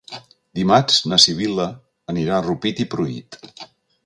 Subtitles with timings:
[0.59, 1.67] Dimarts na Sibil·la
[2.15, 3.41] anirà a Rupit i Pruit.